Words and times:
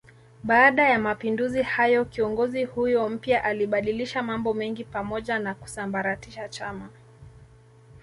Baada 0.43 0.87
ya 0.89 0.99
mapinduzi 0.99 1.61
hayo 1.63 2.05
kiongozi 2.05 2.63
huyo 2.65 3.09
mpya 3.09 3.43
alibadilisha 3.43 4.23
mambo 4.23 4.53
mengi 4.53 4.83
pamoja 4.83 5.39
na 5.39 5.55
kusambaratisha 5.55 6.49
chama 6.49 6.89